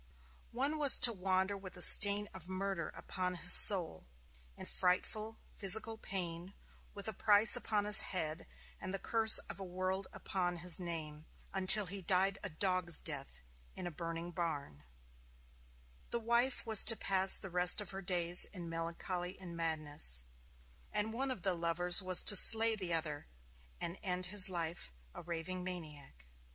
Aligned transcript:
One 0.51 0.79
was 0.79 0.97
to 0.97 1.13
wander 1.13 1.55
with 1.55 1.73
the 1.73 1.81
stain 1.83 2.27
of 2.33 2.49
murder 2.49 2.89
upon 2.95 3.35
his 3.35 3.53
soul, 3.53 4.07
in 4.57 4.65
frightful 4.65 5.37
physical 5.57 5.99
pain, 5.99 6.55
with 6.95 7.07
a 7.07 7.13
price 7.13 7.55
upon 7.55 7.85
his 7.85 7.99
head 8.01 8.47
and 8.79 8.95
the 8.95 8.97
curse 8.97 9.37
of 9.37 9.59
a 9.59 9.63
world 9.63 10.07
upon 10.11 10.55
his 10.65 10.79
name, 10.79 11.27
until 11.53 11.85
he 11.85 12.01
died 12.01 12.39
a 12.41 12.49
dog's 12.49 12.97
death 12.97 13.43
in 13.75 13.85
a 13.85 13.91
burning 13.91 14.31
barn; 14.31 14.83
the 16.09 16.19
wife 16.19 16.65
was 16.65 16.83
to 16.85 16.95
pass 16.95 17.37
the 17.37 17.51
rest 17.51 17.79
of 17.79 17.91
her 17.91 18.01
days 18.01 18.45
in 18.45 18.67
melancholy 18.67 19.37
and 19.39 19.55
madness; 19.55 20.25
and 20.91 21.13
one 21.13 21.29
of 21.29 21.43
the 21.43 21.53
lovers 21.53 22.01
was 22.01 22.23
to 22.23 22.35
slay 22.35 22.75
the 22.75 22.91
other, 22.91 23.27
and 23.79 23.99
end 24.01 24.25
his 24.25 24.49
life 24.49 24.91
a 25.13 25.21
raving 25.21 25.63
maniac. 25.63 26.25